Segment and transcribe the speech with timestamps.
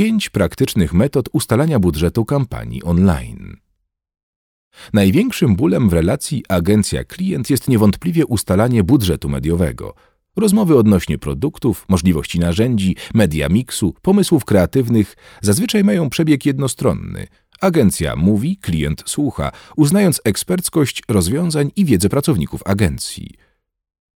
[0.00, 3.56] Pięć praktycznych metod ustalania budżetu kampanii online.
[4.92, 9.94] Największym bólem w relacji agencja-klient jest niewątpliwie ustalanie budżetu mediowego.
[10.36, 17.26] Rozmowy odnośnie produktów, możliwości narzędzi, media miksu, pomysłów kreatywnych zazwyczaj mają przebieg jednostronny.
[17.60, 23.30] Agencja mówi, klient słucha, uznając eksperckość rozwiązań i wiedzę pracowników agencji.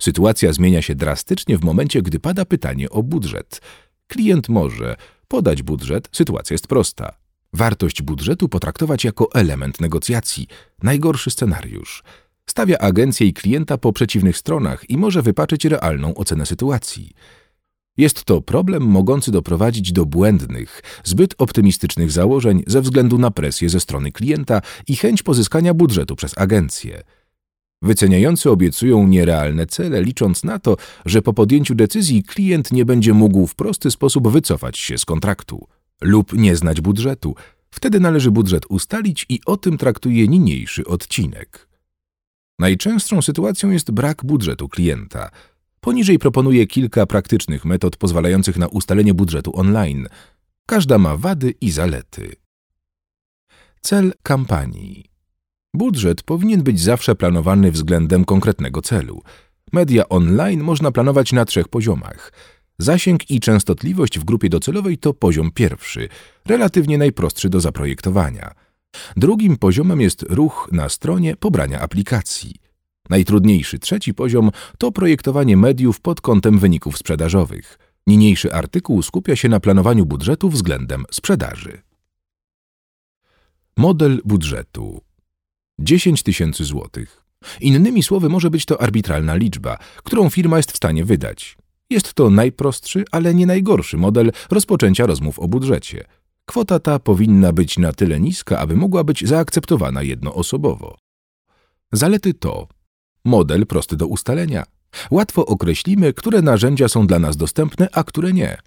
[0.00, 3.60] Sytuacja zmienia się drastycznie w momencie, gdy pada pytanie o budżet.
[4.06, 4.96] Klient może
[5.28, 7.12] podać budżet, sytuacja jest prosta.
[7.52, 10.46] Wartość budżetu potraktować jako element negocjacji.
[10.82, 12.02] Najgorszy scenariusz.
[12.46, 17.12] Stawia agencję i klienta po przeciwnych stronach i może wypaczyć realną ocenę sytuacji.
[17.96, 23.80] Jest to problem mogący doprowadzić do błędnych, zbyt optymistycznych założeń ze względu na presję ze
[23.80, 27.02] strony klienta i chęć pozyskania budżetu przez agencję.
[27.82, 33.46] Wyceniający obiecują nierealne cele, licząc na to, że po podjęciu decyzji klient nie będzie mógł
[33.46, 35.66] w prosty sposób wycofać się z kontraktu
[36.00, 37.34] lub nie znać budżetu.
[37.70, 41.68] Wtedy należy budżet ustalić i o tym traktuje niniejszy odcinek.
[42.58, 45.30] Najczęstszą sytuacją jest brak budżetu klienta.
[45.80, 50.08] Poniżej proponuję kilka praktycznych metod pozwalających na ustalenie budżetu online.
[50.66, 52.36] Każda ma wady i zalety.
[53.80, 55.07] Cel kampanii.
[55.78, 59.22] Budżet powinien być zawsze planowany względem konkretnego celu.
[59.72, 62.32] Media online można planować na trzech poziomach.
[62.78, 66.08] Zasięg i częstotliwość w grupie docelowej to poziom pierwszy,
[66.46, 68.54] relatywnie najprostszy do zaprojektowania.
[69.16, 72.54] Drugim poziomem jest ruch na stronie pobrania aplikacji.
[73.10, 77.78] Najtrudniejszy trzeci poziom to projektowanie mediów pod kątem wyników sprzedażowych.
[78.06, 81.82] Niniejszy artykuł skupia się na planowaniu budżetu względem sprzedaży.
[83.76, 85.07] Model budżetu
[85.78, 87.24] 10 tysięcy złotych.
[87.60, 91.56] Innymi słowy, może być to arbitralna liczba, którą firma jest w stanie wydać.
[91.90, 96.04] Jest to najprostszy, ale nie najgorszy model rozpoczęcia rozmów o budżecie.
[96.46, 100.96] Kwota ta powinna być na tyle niska, aby mogła być zaakceptowana jednoosobowo.
[101.92, 102.68] Zalety to
[103.24, 104.64] model prosty do ustalenia.
[105.10, 108.58] Łatwo określimy, które narzędzia są dla nas dostępne, a które nie.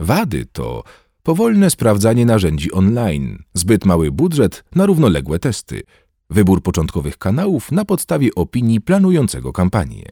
[0.00, 0.84] Wady to
[1.22, 5.82] powolne sprawdzanie narzędzi online, zbyt mały budżet na równoległe testy,
[6.32, 10.04] wybór początkowych kanałów na podstawie opinii planującego kampanię.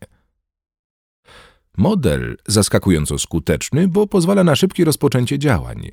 [1.76, 5.90] Model zaskakująco skuteczny, bo pozwala na szybkie rozpoczęcie działań.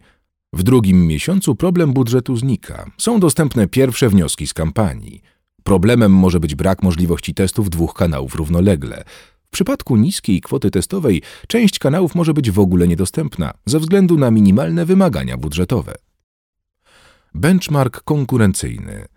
[0.54, 2.92] W drugim miesiącu problem budżetu znika.
[2.98, 5.22] Są dostępne pierwsze wnioski z kampanii.
[5.64, 9.04] Problemem może być brak możliwości testów dwóch kanałów równolegle.
[9.44, 14.32] W przypadku niskiej kwoty testowej część kanałów może być w ogóle niedostępna ze względu na
[14.32, 15.96] minimalne wymagania budżetowe.
[17.34, 19.06] Benchmark konkurencyjny–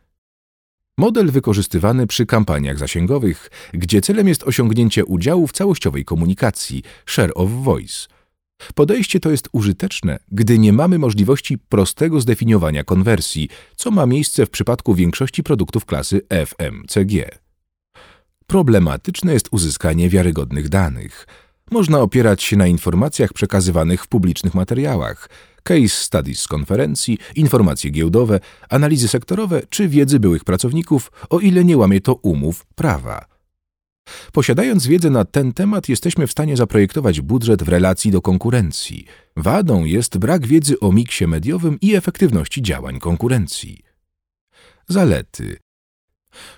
[0.99, 7.51] Model wykorzystywany przy kampaniach zasięgowych, gdzie celem jest osiągnięcie udziału w całościowej komunikacji share of
[7.51, 8.06] voice.
[8.75, 14.51] Podejście to jest użyteczne, gdy nie mamy możliwości prostego zdefiniowania konwersji, co ma miejsce w
[14.51, 17.41] przypadku większości produktów klasy FMCG.
[18.47, 21.27] Problematyczne jest uzyskanie wiarygodnych danych.
[21.71, 25.28] Można opierać się na informacjach przekazywanych w publicznych materiałach,
[25.62, 31.76] case studies z konferencji, informacje giełdowe, analizy sektorowe czy wiedzy byłych pracowników, o ile nie
[31.76, 33.31] łamie to umów prawa.
[34.32, 39.04] Posiadając wiedzę na ten temat, jesteśmy w stanie zaprojektować budżet w relacji do konkurencji.
[39.37, 43.78] Wadą jest brak wiedzy o miksie mediowym i efektywności działań konkurencji.
[44.88, 45.59] Zalety.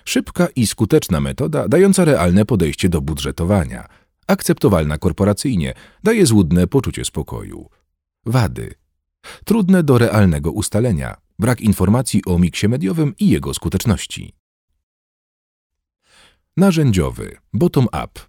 [0.05, 3.87] Szybka i skuteczna metoda dająca realne podejście do budżetowania.
[4.27, 7.69] Akceptowalna korporacyjnie, daje złudne poczucie spokoju.
[8.25, 8.82] Wady.
[9.45, 14.33] Trudne do realnego ustalenia, brak informacji o miksie mediowym i jego skuteczności.
[16.57, 18.19] Narzędziowy, bottom-up.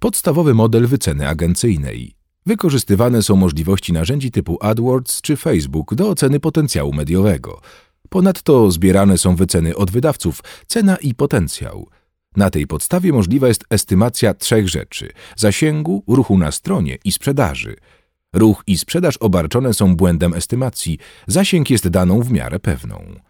[0.00, 2.14] Podstawowy model wyceny agencyjnej.
[2.46, 7.60] Wykorzystywane są możliwości narzędzi typu AdWords czy Facebook do oceny potencjału mediowego.
[8.08, 11.88] Ponadto zbierane są wyceny od wydawców, cena i potencjał.
[12.36, 17.76] Na tej podstawie możliwa jest estymacja trzech rzeczy: zasięgu, ruchu na stronie i sprzedaży–
[18.32, 23.20] Ruch i sprzedaż obarczone są błędem estymacji, zasięg jest daną w miarę pewną.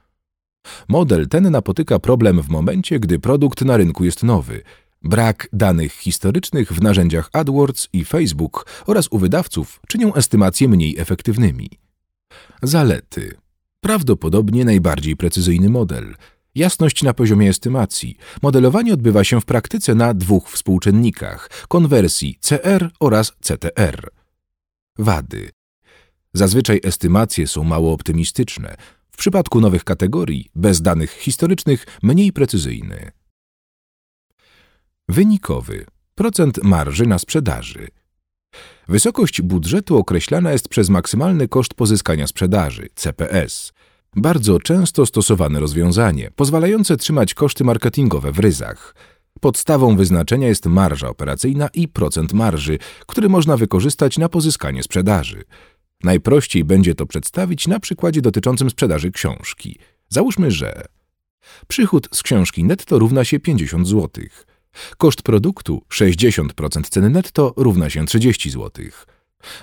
[0.88, 4.62] Model ten napotyka problem w momencie, gdy produkt na rynku jest nowy.
[5.02, 11.70] Brak danych historycznych w narzędziach AdWords i Facebook oraz u wydawców czynią estymacje mniej efektywnymi.
[12.62, 13.34] Zalety.
[13.80, 16.14] Prawdopodobnie najbardziej precyzyjny model.
[16.54, 18.16] Jasność na poziomie estymacji.
[18.42, 24.19] Modelowanie odbywa się w praktyce na dwóch współczynnikach konwersji CR oraz CTR.
[24.98, 25.50] Wady.
[26.34, 28.76] Zazwyczaj estymacje są mało optymistyczne.
[29.10, 33.10] W przypadku nowych kategorii, bez danych historycznych, mniej precyzyjny.
[35.08, 35.86] Wynikowy.
[36.14, 37.88] Procent marży na sprzedaży.
[38.88, 43.72] Wysokość budżetu określana jest przez maksymalny koszt pozyskania sprzedaży CPS.
[44.16, 48.94] Bardzo często stosowane rozwiązanie, pozwalające trzymać koszty marketingowe w ryzach.
[49.40, 55.44] Podstawą wyznaczenia jest marża operacyjna i procent marży, który można wykorzystać na pozyskanie sprzedaży.
[56.04, 59.78] Najprościej będzie to przedstawić na przykładzie dotyczącym sprzedaży książki.
[60.08, 60.84] Załóżmy, że
[61.68, 64.24] przychód z książki netto równa się 50 zł.
[64.96, 68.84] Koszt produktu 60% ceny netto równa się 30 zł.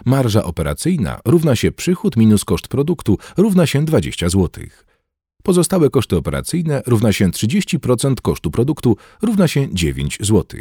[0.06, 4.64] Marża operacyjna równa się przychód minus koszt produktu równa się 20 zł.
[5.48, 10.60] Pozostałe koszty operacyjne równa się 30% kosztu produktu równa się 9 zł.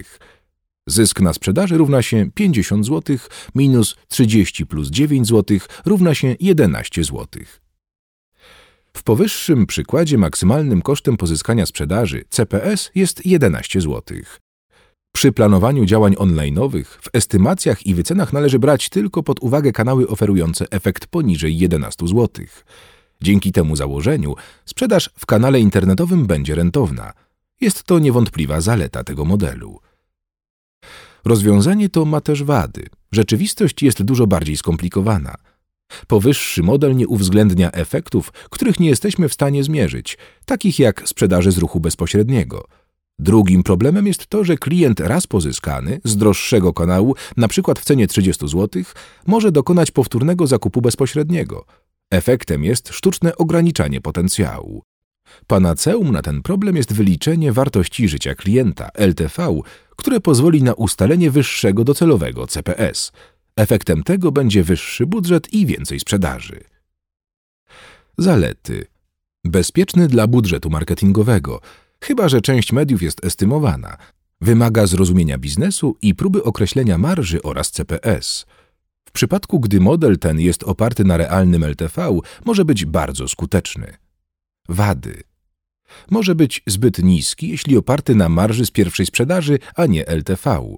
[0.86, 3.16] Zysk na sprzedaży równa się 50 zł
[3.54, 7.26] minus 30 plus 9 zł równa się 11 zł.
[8.96, 14.02] W powyższym przykładzie maksymalnym kosztem pozyskania sprzedaży CPS jest 11 zł.
[15.14, 20.66] Przy planowaniu działań online'owych w estymacjach i wycenach należy brać tylko pod uwagę kanały oferujące
[20.70, 22.28] efekt poniżej 11 zł.
[23.22, 24.34] Dzięki temu założeniu
[24.64, 27.12] sprzedaż w kanale internetowym będzie rentowna.
[27.60, 29.80] Jest to niewątpliwa zaleta tego modelu.
[31.24, 32.86] Rozwiązanie to ma też wady.
[33.12, 35.34] Rzeczywistość jest dużo bardziej skomplikowana.
[36.06, 41.58] Powyższy model nie uwzględnia efektów, których nie jesteśmy w stanie zmierzyć, takich jak sprzedaży z
[41.58, 42.64] ruchu bezpośredniego–
[43.18, 47.72] Drugim problemem jest to, że klient raz pozyskany z droższego kanału, np.
[47.78, 48.82] w cenie 30 zł,
[49.26, 51.64] może dokonać powtórnego zakupu bezpośredniego.
[52.10, 54.82] Efektem jest sztuczne ograniczanie potencjału.
[55.46, 59.60] Panaceum na ten problem jest wyliczenie wartości życia klienta LTV,
[59.96, 63.12] które pozwoli na ustalenie wyższego docelowego CPS.
[63.56, 66.64] Efektem tego będzie wyższy budżet i więcej sprzedaży.
[68.18, 68.86] Zalety.
[69.44, 71.60] Bezpieczny dla budżetu marketingowego–
[72.00, 73.96] chyba że część mediów jest estymowana.
[74.40, 78.46] Wymaga zrozumienia biznesu i próby określenia marży oraz CPS.
[79.16, 83.96] Przypadku, gdy model ten jest oparty na realnym LTV, może być bardzo skuteczny.
[84.68, 85.22] Wady.
[86.10, 90.76] Może być zbyt niski, jeśli oparty na marży z pierwszej sprzedaży, a nie LTV.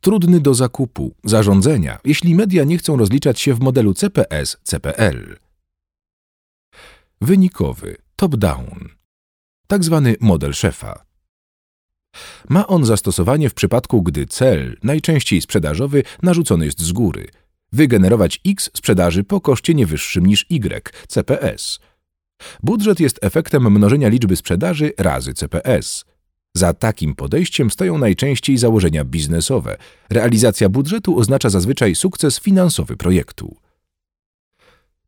[0.00, 5.36] Trudny do zakupu, zarządzania, jeśli media nie chcą rozliczać się w modelu CPS-CPL.
[7.20, 8.98] Wynikowy, top-down
[9.68, 11.04] tak zwany model szefa.
[12.48, 17.28] Ma on zastosowanie w przypadku, gdy cel, najczęściej sprzedażowy, narzucony jest z góry.
[17.72, 21.78] Wygenerować X sprzedaży po koszcie nie wyższym niż Y, CPS.
[22.62, 26.04] Budżet jest efektem mnożenia liczby sprzedaży razy CPS.
[26.54, 29.76] Za takim podejściem stoją najczęściej założenia biznesowe.
[30.10, 33.56] Realizacja budżetu oznacza zazwyczaj sukces finansowy projektu.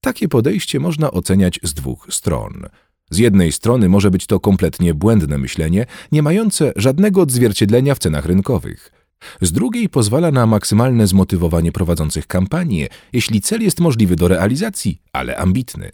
[0.00, 2.62] Takie podejście można oceniać z dwóch stron–
[3.10, 8.24] z jednej strony może być to kompletnie błędne myślenie, nie mające żadnego odzwierciedlenia w cenach
[8.24, 8.92] rynkowych.
[9.40, 15.36] Z drugiej pozwala na maksymalne zmotywowanie prowadzących kampanię, jeśli cel jest możliwy do realizacji, ale
[15.36, 15.90] ambitny.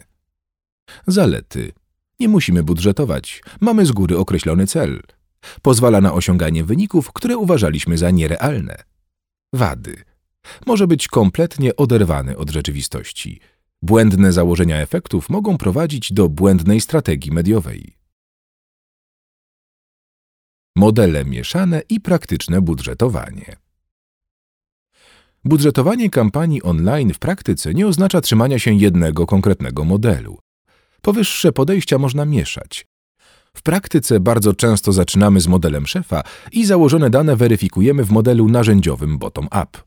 [1.07, 1.71] Zalety.
[2.19, 5.01] Nie musimy budżetować, mamy z góry określony cel.
[5.61, 8.83] Pozwala na osiąganie wyników, które uważaliśmy za nierealne.
[9.53, 10.03] Wady.
[10.65, 13.39] Może być kompletnie oderwany od rzeczywistości.
[13.81, 17.97] Błędne założenia efektów mogą prowadzić do błędnej strategii mediowej.
[20.77, 23.55] Modele mieszane i praktyczne budżetowanie.
[25.45, 30.39] Budżetowanie kampanii online w praktyce nie oznacza trzymania się jednego konkretnego modelu.
[31.01, 32.85] Powyższe podejścia można mieszać.
[33.53, 39.17] W praktyce bardzo często zaczynamy z modelem szefa i założone dane weryfikujemy w modelu narzędziowym
[39.17, 39.79] bottom-up.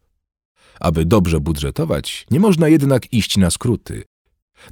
[0.80, 4.02] Aby dobrze budżetować, nie można jednak iść na skróty.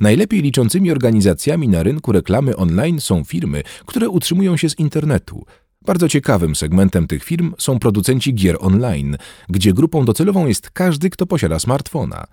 [0.00, 5.44] Najlepiej liczącymi organizacjami na rynku reklamy online są firmy, które utrzymują się z internetu.
[5.88, 9.16] Bardzo ciekawym segmentem tych firm są producenci gier online,
[9.49, 12.26] gdzie grupą docelową jest każdy, kto posiada smartfona.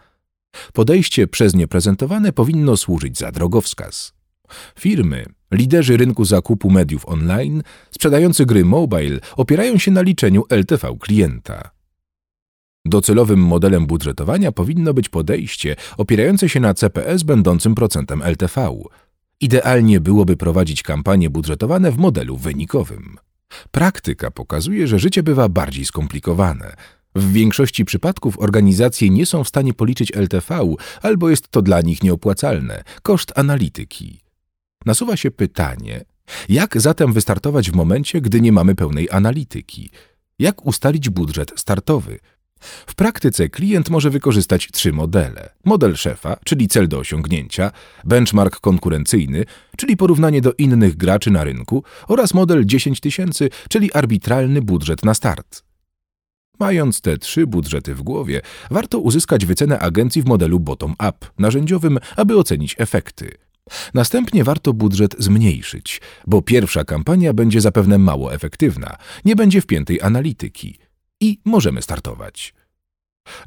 [0.74, 4.14] Podejście przez nie prezentowane powinno służyć za drogowskaz.
[4.80, 11.72] Firmy, liderzy rynku zakupu mediów online, sprzedający gry mobile, opierają się na liczeniu LTV klienta.
[12.86, 18.78] Docelowym modelem budżetowania powinno być podejście opierające się na CPS będącym procentem LTV.
[19.42, 23.18] Idealnie byłoby prowadzić kampanie budżetowane w modelu wynikowym.
[23.72, 26.76] Praktyka pokazuje, że życie bywa bardziej skomplikowane.
[27.16, 32.04] W większości przypadków organizacje nie są w stanie policzyć LTV, albo jest to dla nich
[32.04, 34.20] nieopłacalne koszt analityki.
[34.86, 36.06] Nasuwa się pytanie,
[36.50, 39.90] jak zatem wystartować w momencie, gdy nie mamy pełnej analityki?
[40.40, 42.20] Jak ustalić budżet startowy?
[42.88, 45.50] W praktyce klient może wykorzystać trzy modele.
[45.66, 47.72] Model szefa, czyli cel do osiągnięcia,
[48.04, 49.46] benchmark konkurencyjny,
[49.78, 55.14] czyli porównanie do innych graczy na rynku oraz model 10 tysięcy, czyli arbitralny budżet na
[55.14, 55.64] start.
[56.60, 58.42] Mając te trzy budżety w głowie,
[58.72, 63.38] warto uzyskać wycenę agencji w modelu bottom-up, narzędziowym, aby ocenić efekty.
[63.94, 70.78] Następnie warto budżet zmniejszyć, bo pierwsza kampania będzie zapewne mało efektywna, nie będzie wpiętej analityki
[71.22, 72.54] i możemy startować.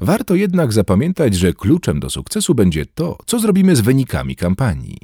[0.01, 4.97] Warto jednak zapamiętać, że kluczem do sukcesu będzie to, co zrobimy z wynikami kampanii.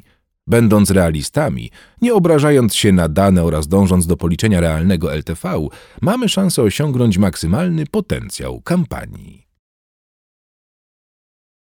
[0.46, 1.70] Będąc realistami,
[2.02, 5.68] nie obrażając się na dane oraz dążąc do policzenia realnego LTV,
[6.00, 9.45] mamy szansę osiągnąć maksymalny potencjał kampanii.